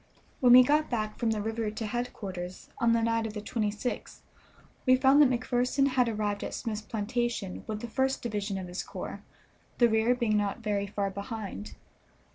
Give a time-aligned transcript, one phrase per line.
[0.39, 4.21] When we got back from the river to headquarters, on the night of the 26th,
[4.87, 8.81] we found that McPherson had arrived at Smith's plantation with the first division of his
[8.81, 9.21] corps,
[9.77, 11.75] the rear being not very far behind.